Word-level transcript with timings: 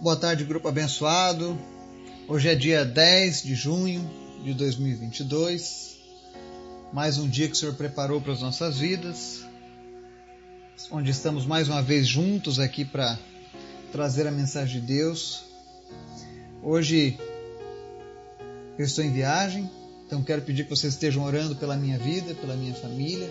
Boa 0.00 0.14
tarde, 0.14 0.44
grupo 0.44 0.68
abençoado. 0.68 1.58
Hoje 2.28 2.48
é 2.48 2.54
dia 2.54 2.84
10 2.84 3.42
de 3.42 3.56
junho 3.56 4.08
de 4.44 4.54
2022. 4.54 5.98
Mais 6.92 7.18
um 7.18 7.28
dia 7.28 7.48
que 7.48 7.54
o 7.54 7.56
Senhor 7.56 7.74
preparou 7.74 8.20
para 8.20 8.32
as 8.32 8.40
nossas 8.40 8.78
vidas. 8.78 9.44
Onde 10.88 11.10
estamos 11.10 11.44
mais 11.44 11.68
uma 11.68 11.82
vez 11.82 12.06
juntos 12.06 12.60
aqui 12.60 12.84
para 12.84 13.18
trazer 13.90 14.24
a 14.28 14.30
mensagem 14.30 14.80
de 14.80 14.86
Deus. 14.86 15.42
Hoje 16.62 17.18
eu 18.78 18.84
estou 18.84 19.02
em 19.02 19.12
viagem, 19.12 19.68
então 20.06 20.22
quero 20.22 20.42
pedir 20.42 20.62
que 20.62 20.70
vocês 20.70 20.92
estejam 20.92 21.24
orando 21.24 21.56
pela 21.56 21.76
minha 21.76 21.98
vida, 21.98 22.36
pela 22.36 22.54
minha 22.54 22.74
família, 22.74 23.28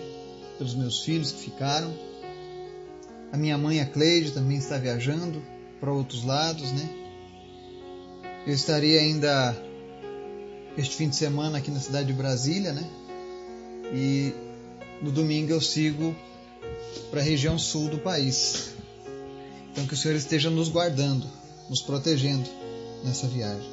pelos 0.58 0.74
meus 0.74 1.00
filhos 1.00 1.32
que 1.32 1.44
ficaram. 1.44 1.96
A 3.32 3.38
minha 3.38 3.56
mãe, 3.56 3.80
a 3.80 3.86
Cleide, 3.86 4.32
também 4.32 4.58
está 4.58 4.76
viajando 4.76 5.42
para 5.80 5.92
outros 5.92 6.24
lados, 6.24 6.72
né? 6.72 6.88
Eu 8.46 8.54
estaria 8.54 9.00
ainda 9.00 9.56
este 10.76 10.96
fim 10.96 11.08
de 11.08 11.16
semana 11.16 11.58
aqui 11.58 11.70
na 11.70 11.80
cidade 11.80 12.06
de 12.06 12.12
Brasília, 12.12 12.72
né? 12.72 12.88
E 13.92 14.32
no 15.02 15.10
domingo 15.10 15.52
eu 15.52 15.60
sigo 15.60 16.14
para 17.10 17.20
a 17.20 17.22
região 17.22 17.58
sul 17.58 17.88
do 17.88 17.98
país. 17.98 18.70
Então 19.70 19.86
que 19.86 19.94
o 19.94 19.96
Senhor 19.96 20.16
esteja 20.16 20.50
nos 20.50 20.68
guardando, 20.68 21.26
nos 21.68 21.82
protegendo 21.82 22.48
nessa 23.04 23.26
viagem. 23.26 23.70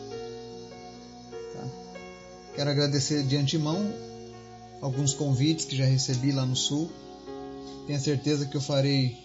Tá? 1.54 1.68
Quero 2.56 2.70
agradecer 2.70 3.24
de 3.24 3.38
antemão 3.38 3.94
alguns 4.82 5.14
convites 5.14 5.66
que 5.66 5.76
já 5.76 5.86
recebi 5.86 6.32
lá 6.32 6.46
no 6.46 6.56
sul. 6.56 6.92
Tenho 7.88 8.00
certeza 8.00 8.46
que 8.46 8.56
eu 8.56 8.62
farei 8.62 9.18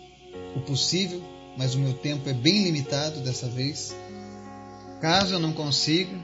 o 0.56 0.60
possível 0.60 1.22
mas 1.56 1.74
o 1.74 1.78
meu 1.78 1.94
tempo 1.94 2.28
é 2.28 2.32
bem 2.32 2.64
limitado 2.64 3.20
dessa 3.20 3.48
vez. 3.48 3.94
Caso 5.00 5.34
eu 5.34 5.40
não 5.40 5.52
consiga 5.52 6.16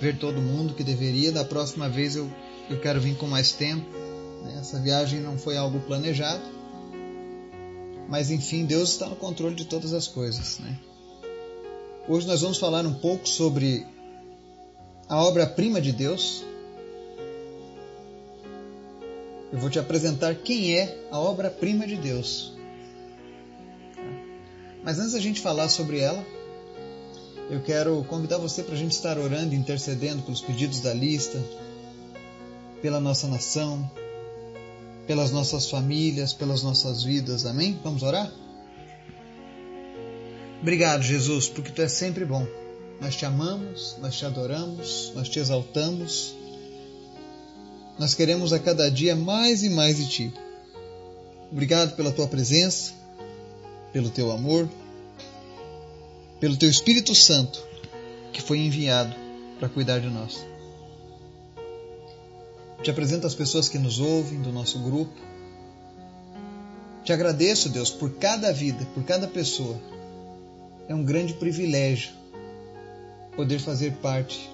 ver 0.00 0.18
todo 0.18 0.40
mundo 0.40 0.74
que 0.74 0.82
deveria, 0.82 1.30
da 1.30 1.44
próxima 1.44 1.88
vez 1.88 2.16
eu, 2.16 2.30
eu 2.68 2.80
quero 2.80 3.00
vir 3.00 3.16
com 3.16 3.26
mais 3.26 3.52
tempo. 3.52 3.86
Né? 4.42 4.58
Essa 4.60 4.80
viagem 4.80 5.20
não 5.20 5.38
foi 5.38 5.56
algo 5.56 5.80
planejado, 5.80 6.42
mas 8.08 8.30
enfim, 8.30 8.64
Deus 8.64 8.90
está 8.90 9.06
no 9.06 9.16
controle 9.16 9.54
de 9.54 9.64
todas 9.64 9.92
as 9.92 10.08
coisas. 10.08 10.58
Né? 10.58 10.78
Hoje 12.08 12.26
nós 12.26 12.40
vamos 12.42 12.58
falar 12.58 12.84
um 12.84 12.94
pouco 12.94 13.28
sobre 13.28 13.86
a 15.08 15.22
obra-prima 15.22 15.80
de 15.80 15.92
Deus. 15.92 16.44
Eu 19.52 19.58
vou 19.58 19.70
te 19.70 19.78
apresentar 19.78 20.34
quem 20.34 20.76
é 20.76 21.06
a 21.10 21.20
obra-prima 21.20 21.86
de 21.86 21.96
Deus. 21.96 22.52
Mas 24.82 24.98
antes 24.98 25.12
da 25.12 25.20
gente 25.20 25.40
falar 25.40 25.68
sobre 25.68 26.00
ela, 26.00 26.24
eu 27.48 27.60
quero 27.62 28.02
convidar 28.04 28.38
você 28.38 28.62
para 28.62 28.74
a 28.74 28.78
gente 28.78 28.92
estar 28.92 29.16
orando 29.18 29.54
intercedendo 29.54 30.22
pelos 30.22 30.40
pedidos 30.40 30.80
da 30.80 30.92
lista, 30.92 31.38
pela 32.80 32.98
nossa 32.98 33.28
nação, 33.28 33.88
pelas 35.06 35.30
nossas 35.30 35.70
famílias, 35.70 36.32
pelas 36.32 36.62
nossas 36.62 37.04
vidas. 37.04 37.46
Amém? 37.46 37.78
Vamos 37.84 38.02
orar? 38.02 38.32
Obrigado, 40.60 41.02
Jesus, 41.02 41.48
porque 41.48 41.70
tu 41.70 41.82
é 41.82 41.88
sempre 41.88 42.24
bom. 42.24 42.46
Nós 43.00 43.14
te 43.14 43.24
amamos, 43.24 43.96
nós 44.00 44.16
te 44.16 44.24
adoramos, 44.24 45.12
nós 45.14 45.28
te 45.28 45.38
exaltamos. 45.38 46.34
Nós 47.98 48.14
queremos 48.14 48.52
a 48.52 48.58
cada 48.58 48.90
dia 48.90 49.14
mais 49.14 49.62
e 49.62 49.70
mais 49.70 49.96
de 49.96 50.08
ti. 50.08 50.34
Obrigado 51.52 51.94
pela 51.94 52.10
tua 52.10 52.26
presença 52.26 53.01
pelo 53.92 54.10
teu 54.10 54.32
amor, 54.32 54.68
pelo 56.40 56.56
teu 56.56 56.68
Espírito 56.68 57.14
Santo 57.14 57.62
que 58.32 58.40
foi 58.40 58.58
enviado 58.58 59.14
para 59.58 59.68
cuidar 59.68 60.00
de 60.00 60.08
nós. 60.08 60.44
Te 62.82 62.90
apresento 62.90 63.26
as 63.26 63.34
pessoas 63.34 63.68
que 63.68 63.78
nos 63.78 64.00
ouvem 64.00 64.40
do 64.42 64.50
nosso 64.50 64.78
grupo. 64.80 65.14
Te 67.04 67.12
agradeço, 67.12 67.68
Deus, 67.68 67.90
por 67.90 68.10
cada 68.14 68.52
vida, 68.52 68.84
por 68.94 69.04
cada 69.04 69.28
pessoa. 69.28 69.78
É 70.88 70.94
um 70.94 71.04
grande 71.04 71.34
privilégio 71.34 72.10
poder 73.36 73.60
fazer 73.60 73.92
parte 73.94 74.50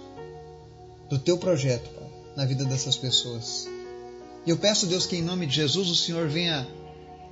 do 1.08 1.18
teu 1.18 1.38
projeto 1.38 1.88
Pai, 1.90 2.08
na 2.36 2.44
vida 2.44 2.64
dessas 2.64 2.96
pessoas. 2.96 3.66
E 4.44 4.50
eu 4.50 4.56
peço, 4.56 4.86
Deus, 4.86 5.06
que 5.06 5.16
em 5.16 5.22
nome 5.22 5.46
de 5.46 5.54
Jesus 5.56 5.88
o 5.88 5.96
Senhor 5.96 6.28
venha 6.28 6.66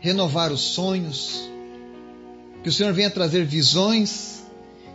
renovar 0.00 0.50
os 0.50 0.60
sonhos, 0.60 1.48
que 2.66 2.70
o 2.70 2.72
Senhor 2.72 2.92
venha 2.92 3.08
trazer 3.08 3.46
visões, 3.46 4.42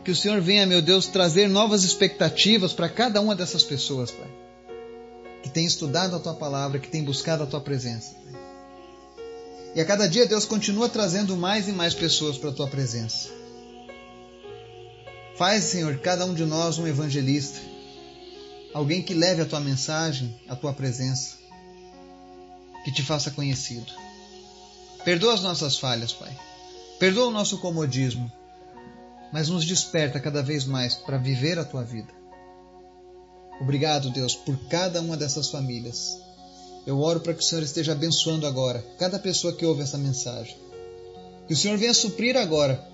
que 0.03 0.11
o 0.11 0.15
Senhor 0.15 0.41
venha, 0.41 0.65
meu 0.65 0.81
Deus, 0.81 1.07
trazer 1.07 1.47
novas 1.47 1.85
expectativas 1.85 2.73
para 2.73 2.89
cada 2.89 3.21
uma 3.21 3.33
dessas 3.33 3.63
pessoas, 3.63 4.11
Pai, 4.11 4.27
que 5.41 5.49
tem 5.49 5.65
estudado 5.65 6.13
a 6.13 6.19
tua 6.19 6.33
palavra, 6.33 6.79
que 6.79 6.89
tem 6.89 7.01
buscado 7.01 7.43
a 7.43 7.45
tua 7.45 7.61
presença. 7.61 8.13
Pai. 8.13 8.41
E 9.73 9.79
a 9.79 9.85
cada 9.85 10.05
dia, 10.05 10.25
Deus 10.25 10.43
continua 10.43 10.89
trazendo 10.89 11.37
mais 11.37 11.69
e 11.69 11.71
mais 11.71 11.93
pessoas 11.93 12.37
para 12.37 12.49
a 12.49 12.53
tua 12.53 12.67
presença. 12.67 13.29
Faz, 15.37 15.63
Senhor, 15.63 15.97
cada 15.99 16.25
um 16.25 16.33
de 16.33 16.43
nós 16.43 16.77
um 16.77 16.85
evangelista, 16.85 17.57
alguém 18.73 19.01
que 19.01 19.13
leve 19.13 19.43
a 19.43 19.45
tua 19.45 19.61
mensagem, 19.61 20.37
a 20.49 20.57
tua 20.57 20.73
presença, 20.73 21.37
que 22.83 22.91
te 22.91 23.01
faça 23.01 23.31
conhecido. 23.31 23.93
Perdoa 25.05 25.35
as 25.35 25.41
nossas 25.41 25.77
falhas, 25.77 26.11
Pai. 26.11 26.50
Perdoa 27.01 27.29
o 27.29 27.31
nosso 27.31 27.57
comodismo, 27.57 28.31
mas 29.33 29.49
nos 29.49 29.65
desperta 29.65 30.19
cada 30.19 30.43
vez 30.43 30.65
mais 30.65 30.93
para 30.93 31.17
viver 31.17 31.57
a 31.57 31.65
tua 31.65 31.83
vida. 31.83 32.13
Obrigado, 33.59 34.11
Deus, 34.11 34.35
por 34.35 34.55
cada 34.69 35.01
uma 35.01 35.17
dessas 35.17 35.49
famílias. 35.49 36.21
Eu 36.85 36.99
oro 36.99 37.19
para 37.19 37.33
que 37.33 37.39
o 37.39 37.43
Senhor 37.43 37.63
esteja 37.63 37.93
abençoando 37.93 38.45
agora 38.45 38.85
cada 38.99 39.17
pessoa 39.17 39.51
que 39.51 39.65
ouve 39.65 39.81
essa 39.81 39.97
mensagem. 39.97 40.55
Que 41.47 41.55
o 41.55 41.57
Senhor 41.57 41.75
venha 41.75 41.91
suprir 41.91 42.37
agora 42.37 42.87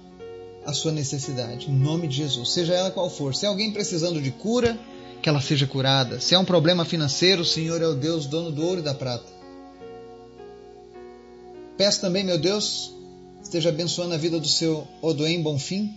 a 0.66 0.72
sua 0.72 0.94
necessidade, 0.94 1.70
em 1.70 1.76
nome 1.76 2.08
de 2.08 2.16
Jesus, 2.16 2.54
seja 2.54 2.76
ela 2.76 2.92
qual 2.92 3.10
for. 3.10 3.36
Se 3.36 3.46
é 3.46 3.50
alguém 3.50 3.74
precisando 3.74 4.22
de 4.22 4.32
cura, 4.32 4.80
que 5.22 5.28
ela 5.28 5.42
seja 5.42 5.68
curada. 5.68 6.22
Se 6.22 6.34
é 6.34 6.40
um 6.40 6.46
problema 6.46 6.86
financeiro, 6.86 7.42
o 7.42 7.46
Senhor 7.46 7.82
é 7.82 7.88
o 7.88 7.94
Deus 7.94 8.26
dono 8.26 8.54
do 8.54 8.66
ouro 8.66 8.80
e 8.80 8.84
da 8.84 8.94
prata. 8.94 9.28
Peço 11.78 12.00
também, 12.00 12.24
meu 12.24 12.38
Deus, 12.38 12.96
esteja 13.48 13.70
abençoando 13.70 14.14
a 14.14 14.18
vida 14.18 14.40
do 14.40 14.48
seu 14.48 14.86
Odoem 15.02 15.42
Bonfim, 15.42 15.96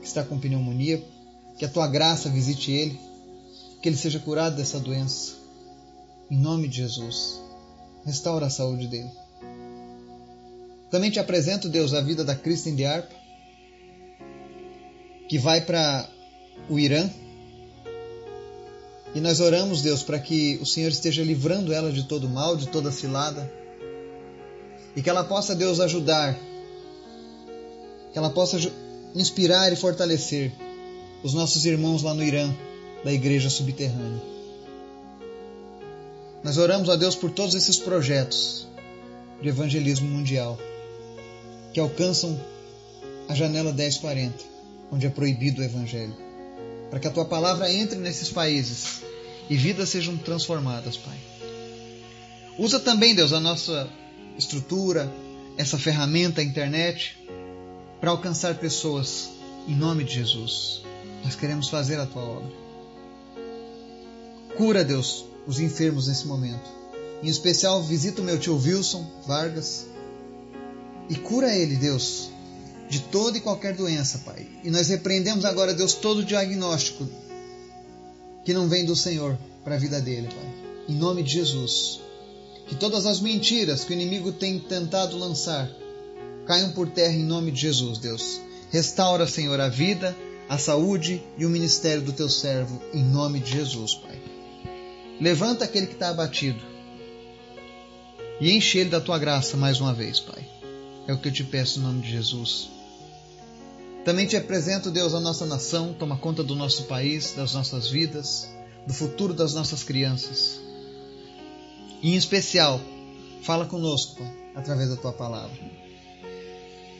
que 0.00 0.06
está 0.06 0.22
com 0.22 0.38
pneumonia, 0.38 1.02
que 1.58 1.64
a 1.64 1.68
tua 1.68 1.88
graça 1.88 2.28
visite 2.28 2.70
ele, 2.70 3.00
que 3.80 3.88
ele 3.88 3.96
seja 3.96 4.18
curado 4.18 4.56
dessa 4.56 4.78
doença. 4.78 5.32
Em 6.30 6.36
nome 6.36 6.68
de 6.68 6.76
Jesus, 6.76 7.40
restaura 8.04 8.46
a 8.46 8.50
saúde 8.50 8.86
dele. 8.88 9.10
Também 10.90 11.10
te 11.10 11.18
apresento, 11.18 11.66
Deus, 11.66 11.94
a 11.94 12.02
vida 12.02 12.24
da 12.24 12.36
Kristen 12.36 12.74
de 12.74 12.84
Arpa, 12.84 13.14
que 15.30 15.38
vai 15.38 15.62
para 15.62 16.10
o 16.68 16.78
Irã. 16.78 17.08
E 19.14 19.20
nós 19.20 19.40
oramos, 19.40 19.80
Deus, 19.80 20.02
para 20.02 20.18
que 20.18 20.58
o 20.60 20.66
Senhor 20.66 20.88
esteja 20.90 21.24
livrando 21.24 21.72
ela 21.72 21.90
de 21.90 22.04
todo 22.04 22.28
mal, 22.28 22.54
de 22.54 22.68
toda 22.68 22.92
cilada 22.92 23.50
e 24.94 25.02
que 25.02 25.10
ela 25.10 25.24
possa, 25.24 25.54
Deus, 25.54 25.80
ajudar, 25.80 26.38
que 28.12 28.18
ela 28.18 28.30
possa 28.30 28.58
inspirar 29.14 29.72
e 29.72 29.76
fortalecer 29.76 30.52
os 31.22 31.34
nossos 31.34 31.64
irmãos 31.64 32.02
lá 32.02 32.14
no 32.14 32.22
Irã, 32.22 32.52
da 33.04 33.12
igreja 33.12 33.48
subterrânea. 33.48 34.22
Nós 36.42 36.56
oramos 36.56 36.88
a 36.88 36.96
Deus 36.96 37.14
por 37.14 37.30
todos 37.30 37.54
esses 37.54 37.78
projetos 37.78 38.66
de 39.42 39.48
evangelismo 39.48 40.08
mundial 40.08 40.58
que 41.72 41.80
alcançam 41.80 42.38
a 43.28 43.34
janela 43.34 43.72
1040, 43.72 44.34
onde 44.90 45.06
é 45.06 45.10
proibido 45.10 45.60
o 45.60 45.64
evangelho, 45.64 46.14
para 46.90 46.98
que 46.98 47.06
a 47.06 47.10
tua 47.10 47.24
palavra 47.24 47.72
entre 47.72 47.98
nesses 47.98 48.30
países 48.30 49.02
e 49.48 49.56
vidas 49.56 49.88
sejam 49.88 50.16
transformadas, 50.16 50.96
Pai. 50.96 51.18
Usa 52.58 52.80
também, 52.80 53.14
Deus, 53.14 53.32
a 53.32 53.40
nossa 53.40 53.88
estrutura, 54.40 55.12
essa 55.56 55.78
ferramenta, 55.78 56.40
a 56.40 56.44
internet, 56.44 57.16
para 58.00 58.10
alcançar 58.10 58.56
pessoas 58.56 59.30
em 59.68 59.76
nome 59.76 60.02
de 60.02 60.14
Jesus. 60.14 60.82
Nós 61.22 61.36
queremos 61.36 61.68
fazer 61.68 62.00
a 62.00 62.06
tua 62.06 62.22
obra. 62.22 62.50
Cura, 64.56 64.82
Deus, 64.82 65.24
os 65.46 65.60
enfermos 65.60 66.08
nesse 66.08 66.26
momento. 66.26 66.68
Em 67.22 67.28
especial, 67.28 67.82
visita 67.82 68.22
o 68.22 68.24
meu 68.24 68.38
tio 68.38 68.56
Wilson 68.56 69.06
Vargas 69.26 69.86
e 71.08 71.14
cura 71.14 71.54
ele, 71.54 71.76
Deus, 71.76 72.30
de 72.88 73.00
toda 73.00 73.36
e 73.36 73.40
qualquer 73.40 73.74
doença, 73.74 74.18
Pai. 74.24 74.46
E 74.64 74.70
nós 74.70 74.88
repreendemos 74.88 75.44
agora, 75.44 75.74
Deus, 75.74 75.94
todo 75.94 76.24
diagnóstico 76.24 77.06
que 78.44 78.54
não 78.54 78.68
vem 78.68 78.84
do 78.84 78.96
Senhor 78.96 79.38
para 79.62 79.74
a 79.74 79.78
vida 79.78 80.00
dele, 80.00 80.28
Pai. 80.28 80.54
Em 80.88 80.94
nome 80.94 81.22
de 81.22 81.32
Jesus. 81.32 82.00
Que 82.70 82.76
todas 82.76 83.04
as 83.04 83.20
mentiras 83.20 83.82
que 83.82 83.90
o 83.90 83.94
inimigo 83.94 84.30
tem 84.30 84.56
tentado 84.60 85.18
lançar 85.18 85.68
caiam 86.46 86.70
por 86.70 86.88
terra 86.88 87.14
em 87.14 87.24
nome 87.24 87.50
de 87.50 87.62
Jesus, 87.62 87.98
Deus. 87.98 88.40
Restaura, 88.70 89.26
Senhor, 89.26 89.60
a 89.60 89.68
vida, 89.68 90.16
a 90.48 90.56
saúde 90.56 91.20
e 91.36 91.44
o 91.44 91.50
ministério 91.50 92.00
do 92.00 92.12
teu 92.12 92.28
servo, 92.28 92.80
em 92.94 93.02
nome 93.02 93.40
de 93.40 93.50
Jesus, 93.50 93.94
Pai. 93.94 94.22
Levanta 95.20 95.64
aquele 95.64 95.88
que 95.88 95.94
está 95.94 96.10
abatido 96.10 96.60
e 98.40 98.52
enche 98.52 98.78
ele 98.78 98.90
da 98.90 99.00
tua 99.00 99.18
graça 99.18 99.56
mais 99.56 99.80
uma 99.80 99.92
vez, 99.92 100.20
Pai. 100.20 100.48
É 101.08 101.12
o 101.12 101.18
que 101.18 101.26
eu 101.26 101.32
te 101.32 101.42
peço 101.42 101.80
em 101.80 101.82
nome 101.82 102.02
de 102.02 102.10
Jesus. 102.12 102.70
Também 104.04 104.28
te 104.28 104.36
apresento, 104.36 104.92
Deus, 104.92 105.12
a 105.12 105.18
nossa 105.18 105.44
nação, 105.44 105.92
toma 105.92 106.16
conta 106.16 106.44
do 106.44 106.54
nosso 106.54 106.84
país, 106.84 107.32
das 107.32 107.52
nossas 107.52 107.88
vidas, 107.88 108.48
do 108.86 108.94
futuro 108.94 109.34
das 109.34 109.54
nossas 109.54 109.82
crianças. 109.82 110.69
E 112.02 112.14
em 112.14 112.16
especial, 112.16 112.80
fala 113.42 113.66
conosco, 113.66 114.16
Pai, 114.16 114.32
através 114.54 114.88
da 114.88 114.96
tua 114.96 115.12
palavra. 115.12 115.58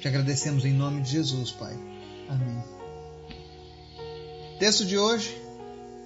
Te 0.00 0.08
agradecemos 0.08 0.64
em 0.64 0.72
nome 0.72 1.02
de 1.02 1.10
Jesus, 1.10 1.50
Pai. 1.50 1.74
Amém. 2.28 2.62
Texto 4.58 4.84
de 4.84 4.98
hoje, 4.98 5.34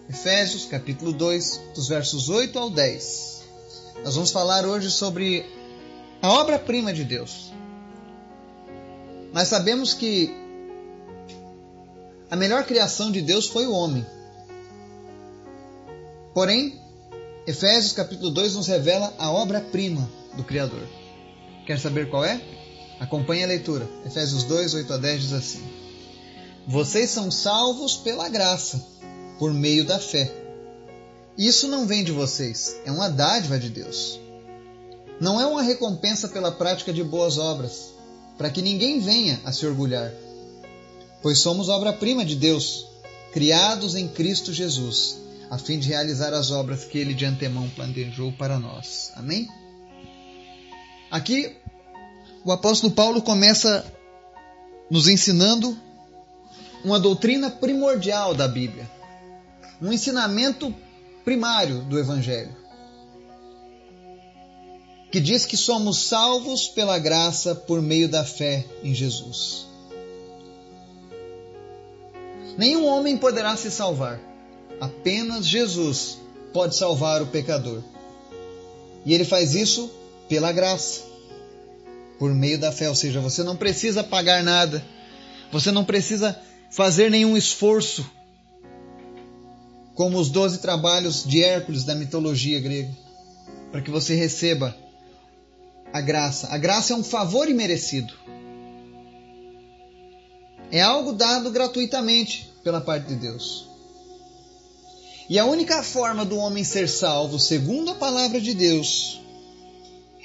Efésios, 0.09 0.67
capítulo 0.67 1.13
2, 1.13 1.61
dos 1.75 1.89
versos 1.89 2.29
8 2.29 2.57
ao 2.59 2.71
10. 2.71 3.43
Nós 4.05 4.15
vamos 4.15 4.31
falar 4.31 4.65
hoje 4.65 4.91
sobre 4.91 5.45
a 6.23 6.31
obra-prima 6.31 6.93
de 6.93 7.05
Deus. 7.05 7.53
Nós 9.33 9.49
sabemos 9.49 9.93
que 9.93 10.33
a 12.31 12.37
melhor 12.37 12.65
criação 12.65 13.11
de 13.11 13.21
Deus 13.21 13.49
foi 13.49 13.67
o 13.67 13.73
homem. 13.73 14.07
Porém, 16.33 16.81
Efésios 17.47 17.93
capítulo 17.93 18.31
2 18.31 18.55
nos 18.55 18.67
revela 18.67 19.13
a 19.19 19.31
obra-prima 19.31 20.09
do 20.37 20.45
Criador. 20.45 20.83
Quer 21.67 21.79
saber 21.79 22.09
qual 22.11 22.25
é? 22.25 22.41
Acompanhe 23.01 23.45
a 23.45 23.47
leitura. 23.47 23.89
Efésios 24.05 24.45
2, 24.45 24.75
8 24.75 24.93
a 24.93 24.97
10 24.97 25.23
diz 25.23 25.33
assim: 25.33 25.63
Vocês 26.67 27.11
são 27.11 27.31
salvos 27.31 27.97
pela 27.97 28.29
graça, 28.29 28.85
por 29.39 29.53
meio 29.53 29.85
da 29.85 29.99
fé. 29.99 30.33
Isso 31.37 31.69
não 31.69 31.87
vem 31.87 32.05
de 32.05 32.13
vocês, 32.13 32.77
é 32.85 32.91
uma 32.91 33.09
dádiva 33.09 33.59
de 33.59 33.69
Deus. 33.69 34.21
Não 35.21 35.41
é 35.41 35.47
uma 35.47 35.63
recompensa 35.63 36.29
pela 36.29 36.53
prática 36.53 36.93
de 36.93 37.03
boas 37.03 37.39
obras, 37.39 37.93
para 38.39 38.51
que 38.51 38.63
ninguém 38.63 39.01
venha 39.01 39.41
a 39.45 39.53
se 39.53 39.67
orgulhar 39.67 40.13
pois 41.25 41.39
somos 41.39 41.71
obra-prima 41.71 42.23
de 42.23 42.37
Deus, 42.37 42.87
criados 43.33 43.95
em 43.95 44.07
Cristo 44.07 44.53
Jesus, 44.53 45.17
a 45.55 45.59
fim 45.59 45.79
de 45.79 45.89
realizar 45.89 46.35
as 46.35 46.51
obras 46.51 46.85
que 46.85 46.99
ele 46.99 47.15
de 47.15 47.25
antemão 47.25 47.71
planejou 47.71 48.33
para 48.33 48.59
nós. 48.59 49.13
Amém? 49.15 49.49
Aqui, 51.09 51.57
o 52.45 52.51
apóstolo 52.51 52.93
Paulo 52.93 53.23
começa 53.23 53.87
nos 54.91 55.07
ensinando 55.07 55.79
uma 56.85 56.99
doutrina 56.99 57.53
primordial 57.53 58.35
da 58.35 58.49
Bíblia, 58.49 58.91
um 59.81 59.93
ensinamento 59.93 60.75
primário 61.25 61.83
do 61.83 62.01
Evangelho, 62.01 62.57
que 65.13 65.21
diz 65.21 65.47
que 65.47 65.57
somos 65.57 65.99
salvos 65.99 66.67
pela 66.67 66.99
graça 66.99 67.55
por 67.55 67.81
meio 67.81 68.09
da 68.09 68.25
fé 68.25 68.67
em 68.83 68.93
Jesus. 68.93 69.69
Nenhum 72.59 72.87
homem 72.87 73.17
poderá 73.17 73.57
se 73.57 73.71
salvar. 73.71 74.34
Apenas 74.81 75.47
Jesus 75.47 76.19
pode 76.53 76.77
salvar 76.77 77.23
o 77.23 77.27
pecador. 77.27 77.83
E 79.05 79.13
ele 79.13 79.25
faz 79.25 79.55
isso 79.55 79.91
pela 80.29 80.53
graça, 80.53 81.03
por 82.19 82.33
meio 82.33 82.59
da 82.59 82.73
fé. 82.73 82.89
Ou 82.89 82.95
seja, 82.95 83.21
você 83.21 83.43
não 83.43 83.57
precisa 83.57 84.03
pagar 84.03 84.43
nada, 84.43 84.85
você 85.53 85.71
não 85.71 85.85
precisa 85.85 86.39
fazer 86.71 87.11
nenhum 87.11 87.37
esforço, 87.37 88.05
como 89.95 90.19
os 90.19 90.31
doze 90.31 90.59
trabalhos 90.59 91.25
de 91.25 91.43
Hércules 91.43 91.85
da 91.85 91.95
mitologia 91.95 92.61
grega, 92.61 92.91
para 93.71 93.81
que 93.81 93.91
você 93.91 94.15
receba 94.15 94.77
a 95.93 96.01
graça. 96.01 96.49
A 96.49 96.59
graça 96.59 96.93
é 96.93 96.97
um 96.97 97.05
favor 97.05 97.49
imerecido. 97.49 98.13
É 100.71 100.81
algo 100.81 101.13
dado 101.13 101.51
gratuitamente 101.53 102.51
pela 102.65 102.81
parte 102.81 103.07
de 103.07 103.15
Deus. 103.15 103.74
E 105.29 105.39
a 105.39 105.45
única 105.47 105.83
forma 105.83 106.25
do 106.25 106.37
homem 106.37 106.63
ser 106.65 106.89
salvo, 106.89 107.39
segundo 107.39 107.91
a 107.91 107.95
palavra 107.95 108.41
de 108.41 108.53
Deus, 108.53 109.21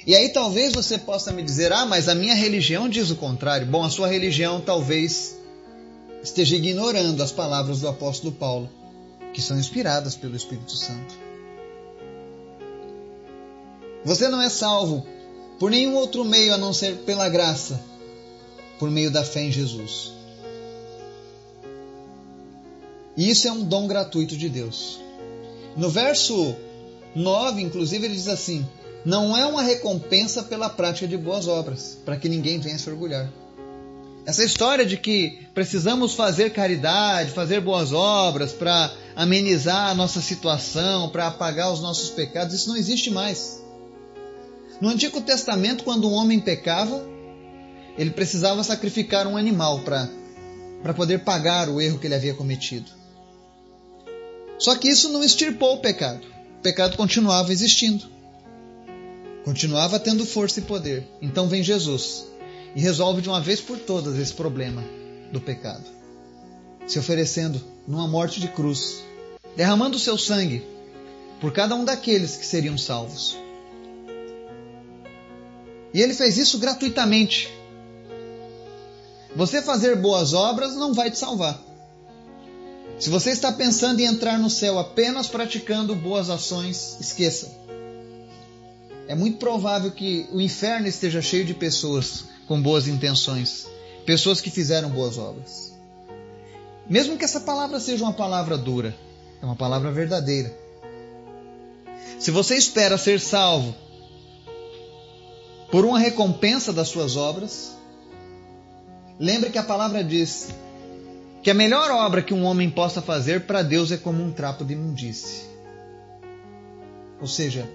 e 0.06 0.14
aí 0.14 0.30
talvez 0.30 0.72
você 0.72 0.98
possa 0.98 1.32
me 1.32 1.42
dizer: 1.42 1.72
ah, 1.72 1.86
mas 1.86 2.08
a 2.08 2.14
minha 2.14 2.34
religião 2.34 2.88
diz 2.88 3.10
o 3.10 3.16
contrário. 3.16 3.66
Bom, 3.66 3.84
a 3.84 3.90
sua 3.90 4.08
religião 4.08 4.60
talvez 4.60 5.36
esteja 6.22 6.56
ignorando 6.56 7.22
as 7.22 7.32
palavras 7.32 7.80
do 7.80 7.88
apóstolo 7.88 8.32
Paulo, 8.32 8.68
que 9.32 9.40
são 9.40 9.58
inspiradas 9.58 10.16
pelo 10.16 10.36
Espírito 10.36 10.72
Santo. 10.72 11.14
Você 14.04 14.28
não 14.28 14.40
é 14.40 14.48
salvo 14.48 15.06
por 15.58 15.70
nenhum 15.70 15.94
outro 15.94 16.24
meio 16.24 16.54
a 16.54 16.58
não 16.58 16.72
ser 16.72 16.96
pela 16.98 17.28
graça, 17.28 17.80
por 18.78 18.90
meio 18.90 19.10
da 19.10 19.22
fé 19.22 19.42
em 19.42 19.52
Jesus. 19.52 20.19
E 23.20 23.28
isso 23.28 23.46
é 23.46 23.52
um 23.52 23.62
dom 23.62 23.86
gratuito 23.86 24.34
de 24.34 24.48
Deus. 24.48 24.98
No 25.76 25.90
verso 25.90 26.56
9, 27.14 27.60
inclusive, 27.60 28.06
ele 28.06 28.14
diz 28.14 28.28
assim: 28.28 28.66
Não 29.04 29.36
é 29.36 29.44
uma 29.44 29.60
recompensa 29.60 30.42
pela 30.42 30.70
prática 30.70 31.06
de 31.06 31.18
boas 31.18 31.46
obras, 31.46 31.98
para 32.02 32.16
que 32.16 32.30
ninguém 32.30 32.58
venha 32.58 32.78
se 32.78 32.88
orgulhar. 32.88 33.30
Essa 34.24 34.42
história 34.42 34.86
de 34.86 34.96
que 34.96 35.46
precisamos 35.52 36.14
fazer 36.14 36.54
caridade, 36.54 37.32
fazer 37.32 37.60
boas 37.60 37.92
obras 37.92 38.52
para 38.52 38.90
amenizar 39.14 39.90
a 39.90 39.94
nossa 39.94 40.22
situação, 40.22 41.10
para 41.10 41.26
apagar 41.26 41.70
os 41.70 41.82
nossos 41.82 42.08
pecados, 42.08 42.54
isso 42.54 42.70
não 42.70 42.76
existe 42.78 43.10
mais. 43.10 43.62
No 44.80 44.88
Antigo 44.88 45.20
Testamento, 45.20 45.84
quando 45.84 46.08
um 46.08 46.14
homem 46.14 46.40
pecava, 46.40 47.06
ele 47.98 48.12
precisava 48.12 48.64
sacrificar 48.64 49.26
um 49.26 49.36
animal 49.36 49.80
para 49.80 50.94
poder 50.94 51.18
pagar 51.18 51.68
o 51.68 51.82
erro 51.82 51.98
que 51.98 52.06
ele 52.06 52.14
havia 52.14 52.32
cometido. 52.32 52.99
Só 54.60 54.76
que 54.76 54.88
isso 54.88 55.08
não 55.08 55.24
extirpou 55.24 55.76
o 55.76 55.80
pecado. 55.80 56.20
O 56.58 56.62
pecado 56.62 56.96
continuava 56.96 57.50
existindo. 57.50 58.04
Continuava 59.42 59.98
tendo 59.98 60.26
força 60.26 60.60
e 60.60 60.62
poder. 60.62 61.08
Então 61.22 61.48
vem 61.48 61.62
Jesus 61.62 62.26
e 62.76 62.80
resolve 62.80 63.22
de 63.22 63.28
uma 63.30 63.40
vez 63.40 63.60
por 63.60 63.78
todas 63.78 64.18
esse 64.18 64.34
problema 64.34 64.84
do 65.32 65.40
pecado, 65.40 65.84
se 66.86 66.98
oferecendo 66.98 67.60
numa 67.88 68.06
morte 68.06 68.38
de 68.38 68.48
cruz, 68.48 69.02
derramando 69.56 69.96
o 69.96 70.00
seu 70.00 70.18
sangue 70.18 70.62
por 71.40 71.52
cada 71.52 71.74
um 71.74 71.84
daqueles 71.84 72.36
que 72.36 72.44
seriam 72.44 72.76
salvos. 72.76 73.36
E 75.94 76.00
ele 76.00 76.12
fez 76.12 76.36
isso 76.36 76.58
gratuitamente. 76.58 77.48
Você 79.34 79.62
fazer 79.62 79.96
boas 79.96 80.34
obras 80.34 80.74
não 80.76 80.92
vai 80.92 81.10
te 81.10 81.18
salvar. 81.18 81.69
Se 83.00 83.08
você 83.08 83.30
está 83.30 83.50
pensando 83.50 83.98
em 84.00 84.04
entrar 84.04 84.38
no 84.38 84.50
céu 84.50 84.78
apenas 84.78 85.26
praticando 85.26 85.96
boas 85.96 86.28
ações, 86.28 86.98
esqueça. 87.00 87.50
É 89.08 89.14
muito 89.14 89.38
provável 89.38 89.90
que 89.90 90.28
o 90.30 90.38
inferno 90.38 90.86
esteja 90.86 91.22
cheio 91.22 91.46
de 91.46 91.54
pessoas 91.54 92.24
com 92.46 92.60
boas 92.60 92.86
intenções, 92.86 93.66
pessoas 94.04 94.42
que 94.42 94.50
fizeram 94.50 94.90
boas 94.90 95.16
obras. 95.16 95.72
Mesmo 96.86 97.16
que 97.16 97.24
essa 97.24 97.40
palavra 97.40 97.80
seja 97.80 98.04
uma 98.04 98.12
palavra 98.12 98.58
dura, 98.58 98.94
é 99.40 99.46
uma 99.46 99.56
palavra 99.56 99.90
verdadeira. 99.90 100.54
Se 102.18 102.30
você 102.30 102.54
espera 102.54 102.98
ser 102.98 103.18
salvo 103.18 103.74
por 105.70 105.86
uma 105.86 105.98
recompensa 105.98 106.70
das 106.70 106.88
suas 106.88 107.16
obras, 107.16 107.74
lembre 109.18 109.48
que 109.48 109.58
a 109.58 109.62
palavra 109.62 110.04
diz 110.04 110.48
que 111.42 111.50
a 111.50 111.54
melhor 111.54 111.90
obra 111.90 112.22
que 112.22 112.34
um 112.34 112.44
homem 112.44 112.70
possa 112.70 113.00
fazer 113.00 113.46
para 113.46 113.62
Deus 113.62 113.90
é 113.90 113.96
como 113.96 114.22
um 114.22 114.32
trapo 114.32 114.64
de 114.64 114.74
imundície. 114.74 115.44
Ou 117.20 117.26
seja, 117.26 117.68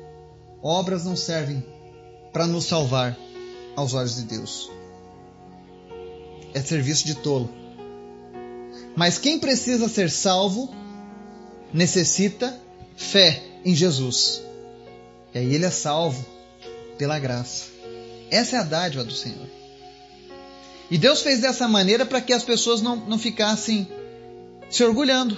obras 0.62 1.06
não 1.06 1.16
servem 1.16 1.64
para 2.32 2.46
nos 2.46 2.66
salvar 2.66 3.18
aos 3.76 3.94
olhos 3.94 4.16
de 4.16 4.24
Deus. 4.24 4.72
É 6.54 6.62
serviço 6.62 7.06
de 7.06 7.16
tolo. 7.16 7.50
Mas 8.96 9.18
quem 9.18 9.40
precisa 9.40 9.90
ser 9.90 10.10
salvo 10.10 10.74
necessita 11.74 12.58
fé 12.96 13.44
em 13.64 13.76
Jesus. 13.76 14.42
E 15.34 15.40
aí 15.40 15.54
ele 15.54 15.66
é 15.66 15.72
salvo 15.72 16.26
pela 16.98 17.20
graça. 17.20 17.66
Essa 18.32 18.58
é 18.58 18.60
a 18.60 18.64
dádiva 18.64 19.04
do 19.04 19.14
Senhor. 19.14 19.48
E 20.90 20.98
Deus 20.98 21.22
fez 21.22 21.42
dessa 21.42 21.68
maneira 21.68 22.06
para 22.06 22.22
que 22.22 22.34
as 22.34 22.44
pessoas 22.44 22.82
não, 22.82 22.96
não 22.96 23.18
ficassem 23.18 23.88
se 24.70 24.84
orgulhando. 24.84 25.38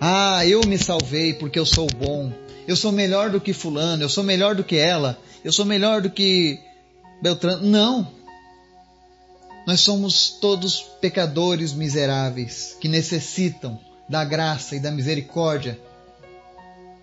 Ah, 0.00 0.44
eu 0.46 0.60
me 0.66 0.76
salvei 0.78 1.32
porque 1.34 1.58
eu 1.58 1.66
sou 1.66 1.86
bom. 1.86 2.32
Eu 2.66 2.76
sou 2.76 2.90
melhor 2.90 3.30
do 3.30 3.40
que 3.40 3.52
Fulano. 3.52 4.02
Eu 4.02 4.08
sou 4.08 4.24
melhor 4.24 4.54
do 4.54 4.64
que 4.64 4.76
ela. 4.76 5.18
Eu 5.44 5.52
sou 5.52 5.64
melhor 5.64 6.02
do 6.02 6.10
que 6.10 6.58
Beltrano. 7.20 7.66
Não. 7.66 8.12
Nós 9.66 9.80
somos 9.80 10.30
todos 10.40 10.80
pecadores 11.00 11.72
miseráveis 11.72 12.76
que 12.80 12.88
necessitam 12.88 13.78
da 14.08 14.24
graça 14.24 14.74
e 14.74 14.80
da 14.80 14.90
misericórdia 14.90 15.78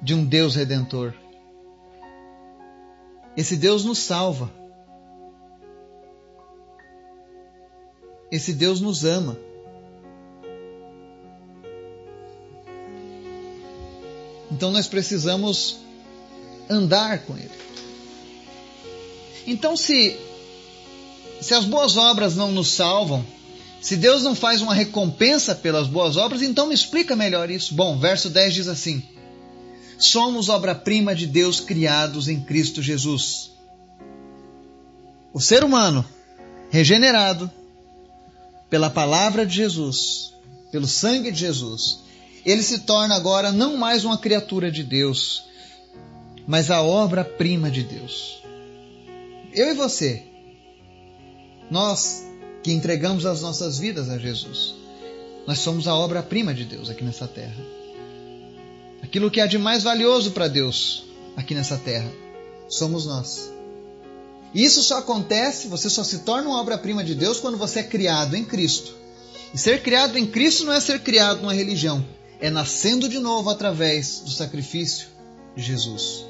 de 0.01 0.13
um 0.13 0.25
Deus 0.25 0.55
redentor. 0.55 1.13
Esse 3.35 3.55
Deus 3.55 3.85
nos 3.85 3.99
salva. 3.99 4.58
Esse 8.31 8.53
Deus 8.53 8.79
nos 8.79 9.05
ama. 9.05 9.37
Então 14.51 14.71
nós 14.71 14.87
precisamos 14.87 15.77
andar 16.69 17.19
com 17.19 17.37
Ele. 17.37 17.49
Então, 19.47 19.75
se, 19.75 20.15
se 21.41 21.53
as 21.53 21.65
boas 21.65 21.97
obras 21.97 22.35
não 22.35 22.51
nos 22.51 22.71
salvam, 22.71 23.25
se 23.81 23.95
Deus 23.95 24.21
não 24.21 24.35
faz 24.35 24.61
uma 24.61 24.73
recompensa 24.73 25.55
pelas 25.55 25.87
boas 25.87 26.17
obras, 26.17 26.41
então 26.41 26.67
me 26.67 26.73
explica 26.73 27.15
melhor 27.15 27.49
isso. 27.49 27.73
Bom, 27.73 27.97
verso 27.97 28.29
10 28.29 28.53
diz 28.53 28.67
assim: 28.67 29.01
Somos 29.97 30.49
obra-prima 30.49 31.15
de 31.15 31.25
Deus 31.25 31.59
criados 31.59 32.27
em 32.27 32.41
Cristo 32.41 32.81
Jesus. 32.81 33.51
O 35.33 35.39
ser 35.39 35.63
humano, 35.63 36.05
regenerado 36.69 37.49
pela 38.69 38.89
palavra 38.89 39.45
de 39.45 39.55
Jesus, 39.55 40.33
pelo 40.71 40.87
sangue 40.87 41.31
de 41.31 41.39
Jesus, 41.39 41.99
ele 42.45 42.61
se 42.63 42.79
torna 42.79 43.15
agora 43.15 43.51
não 43.51 43.77
mais 43.77 44.05
uma 44.05 44.17
criatura 44.17 44.71
de 44.71 44.83
Deus, 44.83 45.43
mas 46.47 46.71
a 46.71 46.81
obra-prima 46.81 47.69
de 47.69 47.83
Deus. 47.83 48.41
Eu 49.53 49.71
e 49.71 49.73
você, 49.73 50.23
nós 51.69 52.25
que 52.63 52.71
entregamos 52.71 53.25
as 53.25 53.41
nossas 53.41 53.79
vidas 53.79 54.09
a 54.09 54.17
Jesus, 54.17 54.75
nós 55.47 55.59
somos 55.59 55.87
a 55.87 55.95
obra-prima 55.95 56.53
de 56.53 56.65
Deus 56.65 56.89
aqui 56.89 57.03
nessa 57.03 57.27
terra. 57.27 57.63
Aquilo 59.01 59.31
que 59.31 59.41
há 59.41 59.47
de 59.47 59.57
mais 59.57 59.83
valioso 59.83 60.31
para 60.31 60.47
Deus 60.47 61.05
aqui 61.35 61.55
nessa 61.55 61.77
terra, 61.77 62.11
somos 62.67 63.05
nós. 63.05 63.58
Isso 64.53 64.81
só 64.81 64.97
acontece, 64.97 65.67
você 65.67 65.89
só 65.89 66.03
se 66.03 66.19
torna 66.19 66.49
uma 66.49 66.59
obra-prima 66.59 67.03
de 67.03 67.13
Deus 67.13 67.39
quando 67.39 67.57
você 67.57 67.79
é 67.79 67.83
criado 67.83 68.35
em 68.35 68.43
Cristo. 68.43 68.95
E 69.53 69.57
ser 69.57 69.81
criado 69.81 70.17
em 70.17 70.25
Cristo 70.25 70.65
não 70.65 70.73
é 70.73 70.79
ser 70.79 71.01
criado 71.01 71.41
numa 71.41 71.53
religião, 71.53 72.05
é 72.39 72.49
nascendo 72.49 73.07
de 73.07 73.19
novo 73.19 73.49
através 73.49 74.19
do 74.19 74.31
sacrifício 74.31 75.07
de 75.55 75.63
Jesus. 75.63 76.25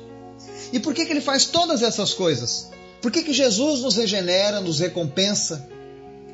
E 0.71 0.79
por 0.79 0.93
que, 0.93 1.05
que 1.05 1.11
ele 1.11 1.21
faz 1.21 1.45
todas 1.45 1.81
essas 1.81 2.13
coisas? 2.13 2.69
Por 3.01 3.11
que, 3.11 3.23
que 3.23 3.33
Jesus 3.33 3.81
nos 3.81 3.95
regenera, 3.95 4.59
nos 4.59 4.79
recompensa 4.79 5.67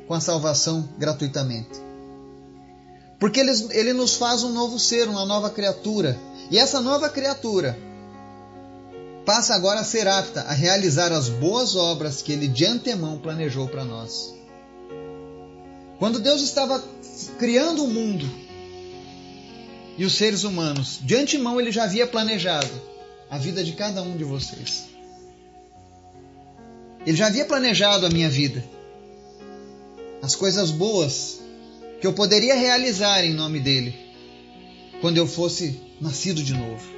com 0.08 0.13
a 0.13 0.22
salvação 0.22 0.89
gratuitamente? 0.98 1.86
Porque 3.20 3.39
ele, 3.39 3.51
ele 3.72 3.94
nos 3.94 4.15
faz 4.15 4.44
um 4.44 4.51
novo 4.51 4.80
ser, 4.80 5.08
uma 5.08 5.25
nova 5.25 5.50
criatura. 5.50 6.20
E 6.51 6.58
essa 6.58 6.82
nova 6.82 7.10
criatura 7.10 7.77
passa 9.25 9.55
agora 9.55 9.79
a 9.79 9.84
ser 9.84 10.08
apta 10.08 10.41
a 10.41 10.53
realizar 10.53 11.12
as 11.12 11.27
boas 11.27 11.75
obras 11.75 12.22
que 12.22 12.32
ele 12.32 12.48
de 12.48 12.65
antemão 12.65 13.17
planejou 13.17 13.67
para 13.67 13.84
nós. 13.84 14.34
Quando 15.98 16.20
Deus 16.20 16.41
estava 16.41 16.84
criando 17.38 17.84
o 17.84 17.88
mundo, 17.88 18.29
e 19.98 20.05
os 20.05 20.15
seres 20.15 20.44
humanos. 20.44 21.00
De 21.01 21.15
antemão 21.15 21.60
ele 21.60 21.72
já 21.72 21.84
havia 21.84 22.05
planejado 22.05 22.70
a 23.29 23.38
vida 23.38 23.63
de 23.63 23.74
cada 23.74 24.01
um 24.01 24.15
de 24.15 24.24
vocês. 24.24 24.86
Ele 27.05 27.15
já 27.15 27.27
havia 27.27 27.46
planejado 27.46 28.05
a 28.05 28.10
minha 28.10 28.29
vida. 28.29 28.63
As 30.22 30.36
coisas 30.36 30.72
boas 30.72 31.39
que 32.01 32.08
eu 32.08 32.13
poderia 32.13 32.55
realizar 32.55 33.24
em 33.24 33.34
nome 33.34 33.60
dele 33.60 33.96
quando 35.01 35.17
eu 35.17 35.27
fosse 35.27 35.79
nascido 36.01 36.44
de 36.44 36.53
novo. 36.53 36.95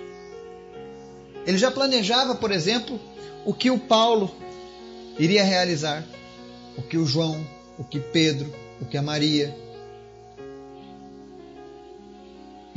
Ele 1.47 1.57
já 1.57 1.71
planejava, 1.71 2.35
por 2.35 2.51
exemplo, 2.51 2.99
o 3.45 3.53
que 3.53 3.71
o 3.71 3.79
Paulo 3.79 4.35
iria 5.17 5.43
realizar, 5.43 6.05
o 6.77 6.83
que 6.83 6.97
o 6.97 7.05
João, 7.05 7.43
o 7.79 7.83
que 7.83 7.99
Pedro, 7.99 8.53
o 8.79 8.85
que 8.85 8.97
a 8.97 9.01
Maria, 9.01 9.55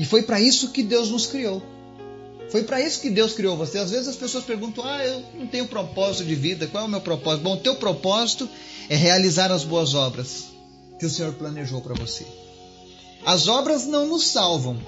E 0.00 0.04
foi 0.06 0.22
para 0.22 0.40
isso 0.40 0.70
que 0.70 0.82
Deus 0.82 1.10
nos 1.10 1.26
criou. 1.26 1.62
Foi 2.48 2.62
para 2.62 2.80
isso 2.80 3.02
que 3.02 3.10
Deus 3.10 3.34
criou 3.34 3.54
você. 3.54 3.76
Às 3.76 3.90
vezes 3.90 4.08
as 4.08 4.16
pessoas 4.16 4.44
perguntam: 4.44 4.82
"Ah, 4.82 5.04
eu 5.04 5.22
não 5.34 5.46
tenho 5.46 5.68
propósito 5.68 6.24
de 6.24 6.34
vida. 6.34 6.66
Qual 6.66 6.82
é 6.82 6.86
o 6.86 6.90
meu 6.90 7.02
propósito?" 7.02 7.42
Bom, 7.42 7.52
o 7.52 7.60
teu 7.60 7.74
propósito 7.74 8.48
é 8.88 8.96
realizar 8.96 9.52
as 9.52 9.62
boas 9.62 9.92
obras 9.92 10.46
que 10.98 11.04
o 11.04 11.10
Senhor 11.10 11.34
planejou 11.34 11.82
para 11.82 11.92
você. 11.92 12.26
As 13.26 13.46
obras 13.46 13.86
não 13.86 14.06
nos 14.06 14.26
salvam. 14.26 14.80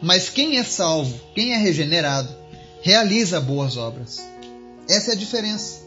Mas 0.00 0.30
quem 0.30 0.56
é 0.56 0.64
salvo, 0.64 1.20
quem 1.34 1.52
é 1.52 1.58
regenerado, 1.58 2.34
realiza 2.82 3.40
boas 3.40 3.76
obras. 3.76 4.20
Essa 4.88 5.10
é 5.10 5.14
a 5.14 5.18
diferença. 5.18 5.80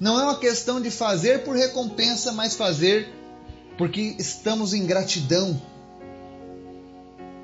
Não 0.00 0.18
é 0.18 0.24
uma 0.24 0.38
questão 0.38 0.80
de 0.80 0.90
fazer 0.90 1.44
por 1.44 1.56
recompensa, 1.56 2.32
mas 2.32 2.54
fazer 2.54 3.08
porque 3.76 4.16
estamos 4.18 4.74
em 4.74 4.86
gratidão 4.86 5.60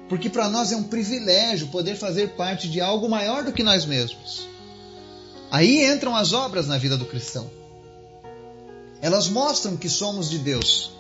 porque 0.09 0.28
para 0.28 0.49
nós 0.49 0.71
é 0.71 0.76
um 0.76 0.83
privilégio 0.83 1.68
poder 1.68 1.97
fazer 1.97 2.37
parte 2.37 2.68
de 2.68 2.80
algo 2.80 3.09
maior 3.09 3.42
do 3.42 3.52
que 3.52 3.62
nós 3.62 3.85
mesmos. 3.85 4.47
Aí 5.50 5.85
entram 5.85 6.14
as 6.14 6.33
obras 6.33 6.66
na 6.66 6.78
vida 6.78 6.97
do 6.97 7.06
cristão. 7.06 7.50
Elas 9.00 9.28
mostram 9.28 9.76
que 9.76 9.88
somos 9.88 10.28
de 10.28 10.38
Deus. 10.38 10.92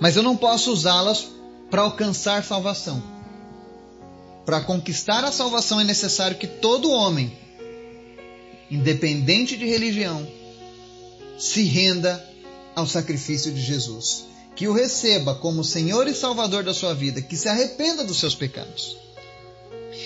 Mas 0.00 0.16
eu 0.16 0.22
não 0.22 0.36
posso 0.36 0.72
usá-las 0.72 1.26
para 1.70 1.82
alcançar 1.82 2.44
salvação. 2.44 3.02
Para 4.48 4.62
conquistar 4.62 5.26
a 5.26 5.30
salvação 5.30 5.78
é 5.78 5.84
necessário 5.84 6.38
que 6.38 6.46
todo 6.46 6.90
homem, 6.90 7.30
independente 8.70 9.58
de 9.58 9.66
religião, 9.66 10.26
se 11.38 11.64
renda 11.64 12.26
ao 12.74 12.86
sacrifício 12.86 13.52
de 13.52 13.60
Jesus 13.60 14.24
que 14.56 14.66
o 14.66 14.72
receba 14.72 15.34
como 15.34 15.62
Senhor 15.62 16.08
e 16.08 16.14
Salvador 16.14 16.64
da 16.64 16.72
sua 16.72 16.94
vida, 16.94 17.20
que 17.20 17.36
se 17.36 17.46
arrependa 17.46 18.02
dos 18.02 18.18
seus 18.18 18.34
pecados. 18.34 18.96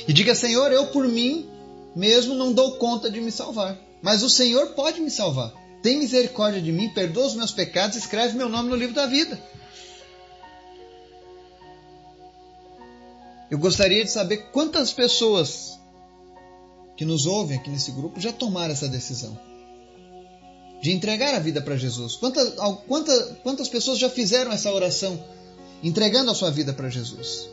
E 0.08 0.12
diga: 0.12 0.34
Senhor, 0.34 0.72
eu 0.72 0.88
por 0.88 1.06
mim 1.06 1.48
mesmo 1.94 2.34
não 2.34 2.52
dou 2.52 2.72
conta 2.78 3.08
de 3.08 3.20
me 3.20 3.30
salvar, 3.30 3.78
mas 4.02 4.24
o 4.24 4.28
Senhor 4.28 4.70
pode 4.70 5.00
me 5.00 5.08
salvar. 5.08 5.52
Tem 5.84 6.00
misericórdia 6.00 6.60
de 6.60 6.72
mim, 6.72 6.88
perdoa 6.88 7.28
os 7.28 7.36
meus 7.36 7.52
pecados, 7.52 7.96
escreve 7.96 8.36
meu 8.36 8.48
nome 8.48 8.70
no 8.70 8.74
livro 8.74 8.96
da 8.96 9.06
vida. 9.06 9.40
Eu 13.52 13.58
gostaria 13.58 14.02
de 14.02 14.10
saber 14.10 14.48
quantas 14.50 14.94
pessoas 14.94 15.78
que 16.96 17.04
nos 17.04 17.26
ouvem 17.26 17.58
aqui 17.58 17.68
nesse 17.68 17.90
grupo 17.90 18.18
já 18.18 18.32
tomaram 18.32 18.72
essa 18.72 18.88
decisão 18.88 19.38
de 20.80 20.90
entregar 20.90 21.34
a 21.34 21.38
vida 21.38 21.60
para 21.60 21.76
Jesus. 21.76 22.16
Quantas, 22.16 22.54
quantas, 22.88 23.36
quantas 23.42 23.68
pessoas 23.68 23.98
já 23.98 24.08
fizeram 24.08 24.50
essa 24.52 24.72
oração 24.72 25.22
entregando 25.82 26.30
a 26.30 26.34
sua 26.34 26.50
vida 26.50 26.72
para 26.72 26.88
Jesus? 26.88 27.46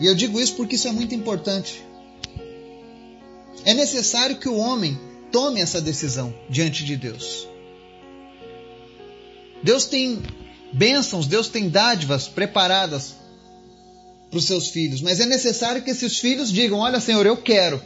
E 0.00 0.06
eu 0.06 0.16
digo 0.16 0.40
isso 0.40 0.56
porque 0.56 0.74
isso 0.74 0.88
é 0.88 0.92
muito 0.92 1.14
importante. 1.14 1.84
É 3.64 3.72
necessário 3.72 4.40
que 4.40 4.48
o 4.48 4.56
homem 4.56 4.98
tome 5.30 5.60
essa 5.60 5.80
decisão 5.80 6.34
diante 6.50 6.84
de 6.84 6.96
Deus. 6.96 7.46
Deus 9.62 9.86
tem 9.86 10.20
bênçãos, 10.72 11.28
Deus 11.28 11.46
tem 11.46 11.68
dádivas 11.68 12.26
preparadas 12.26 13.22
para 14.34 14.38
os 14.40 14.46
seus 14.46 14.68
filhos, 14.68 15.00
mas 15.00 15.20
é 15.20 15.26
necessário 15.26 15.80
que 15.82 15.92
esses 15.92 16.18
filhos 16.18 16.50
digam: 16.50 16.80
Olha, 16.80 16.98
Senhor, 16.98 17.24
eu 17.24 17.36
quero. 17.36 17.80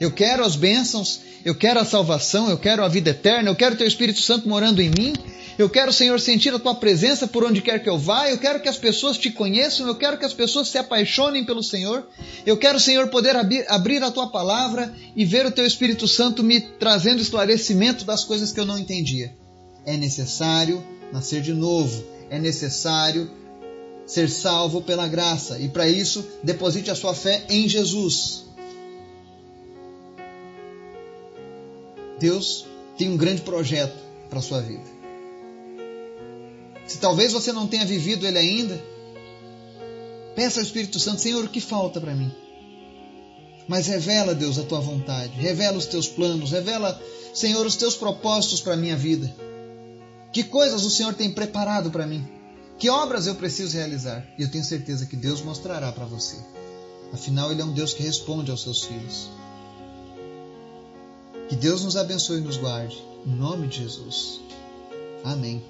Eu 0.00 0.10
quero 0.10 0.44
as 0.44 0.56
bênçãos, 0.56 1.20
eu 1.44 1.54
quero 1.54 1.78
a 1.78 1.84
salvação, 1.84 2.50
eu 2.50 2.58
quero 2.58 2.84
a 2.84 2.88
vida 2.88 3.10
eterna, 3.10 3.48
eu 3.48 3.56
quero 3.56 3.74
o 3.74 3.78
teu 3.78 3.86
Espírito 3.86 4.20
Santo 4.20 4.48
morando 4.48 4.82
em 4.82 4.90
mim. 4.90 5.12
Eu 5.56 5.68
quero, 5.68 5.92
Senhor, 5.92 6.20
sentir 6.20 6.54
a 6.54 6.58
tua 6.58 6.74
presença 6.74 7.26
por 7.26 7.44
onde 7.44 7.60
quer 7.60 7.82
que 7.82 7.88
eu 7.88 7.98
vá. 7.98 8.30
Eu 8.30 8.38
quero 8.38 8.60
que 8.60 8.68
as 8.68 8.76
pessoas 8.76 9.18
te 9.18 9.28
conheçam. 9.28 9.88
Eu 9.88 9.96
quero 9.96 10.16
que 10.16 10.24
as 10.24 10.32
pessoas 10.32 10.68
se 10.68 10.78
apaixonem 10.78 11.44
pelo 11.44 11.64
Senhor. 11.64 12.06
Eu 12.46 12.56
quero, 12.56 12.78
Senhor, 12.78 13.08
poder 13.08 13.34
abrir 13.68 14.02
a 14.04 14.10
tua 14.10 14.28
palavra 14.28 14.94
e 15.16 15.24
ver 15.24 15.46
o 15.46 15.50
teu 15.50 15.66
Espírito 15.66 16.06
Santo 16.06 16.44
me 16.44 16.60
trazendo 16.60 17.20
esclarecimento 17.20 18.04
das 18.04 18.22
coisas 18.22 18.52
que 18.52 18.60
eu 18.60 18.66
não 18.66 18.78
entendia. 18.78 19.34
É 19.84 19.96
necessário 19.96 20.84
nascer 21.12 21.40
de 21.40 21.52
novo. 21.52 22.04
É 22.30 22.38
necessário 22.38 23.28
ser 24.08 24.30
salvo 24.30 24.80
pela 24.80 25.06
graça. 25.06 25.58
E 25.58 25.68
para 25.68 25.86
isso, 25.86 26.26
deposite 26.42 26.90
a 26.90 26.94
sua 26.94 27.14
fé 27.14 27.44
em 27.48 27.68
Jesus. 27.68 28.46
Deus 32.18 32.64
tem 32.96 33.10
um 33.10 33.16
grande 33.16 33.42
projeto 33.42 33.96
para 34.30 34.38
a 34.38 34.42
sua 34.42 34.60
vida. 34.62 34.98
Se 36.86 36.98
talvez 36.98 37.32
você 37.32 37.52
não 37.52 37.66
tenha 37.66 37.84
vivido 37.84 38.26
ele 38.26 38.38
ainda, 38.38 38.82
peça 40.34 40.58
ao 40.58 40.64
Espírito 40.64 40.98
Santo: 40.98 41.20
Senhor, 41.20 41.44
o 41.44 41.48
que 41.48 41.60
falta 41.60 42.00
para 42.00 42.14
mim? 42.14 42.32
Mas 43.68 43.86
revela, 43.86 44.34
Deus, 44.34 44.58
a 44.58 44.62
tua 44.62 44.80
vontade, 44.80 45.34
revela 45.34 45.76
os 45.76 45.84
teus 45.84 46.08
planos, 46.08 46.50
revela, 46.50 46.98
Senhor, 47.34 47.66
os 47.66 47.76
teus 47.76 47.94
propósitos 47.94 48.62
para 48.62 48.72
a 48.72 48.76
minha 48.76 48.96
vida. 48.96 49.32
Que 50.32 50.42
coisas 50.42 50.82
o 50.84 50.90
Senhor 50.90 51.12
tem 51.12 51.30
preparado 51.30 51.90
para 51.90 52.06
mim? 52.06 52.37
Que 52.78 52.88
obras 52.88 53.26
eu 53.26 53.34
preciso 53.34 53.76
realizar? 53.76 54.24
E 54.38 54.42
eu 54.42 54.50
tenho 54.50 54.64
certeza 54.64 55.06
que 55.06 55.16
Deus 55.16 55.42
mostrará 55.42 55.90
para 55.90 56.04
você. 56.04 56.36
Afinal, 57.12 57.50
Ele 57.50 57.60
é 57.60 57.64
um 57.64 57.72
Deus 57.72 57.92
que 57.92 58.02
responde 58.02 58.50
aos 58.50 58.62
seus 58.62 58.84
filhos. 58.84 59.30
Que 61.48 61.56
Deus 61.56 61.82
nos 61.82 61.96
abençoe 61.96 62.38
e 62.38 62.42
nos 62.42 62.56
guarde. 62.56 63.02
Em 63.26 63.34
nome 63.34 63.66
de 63.66 63.78
Jesus. 63.78 64.40
Amém. 65.24 65.62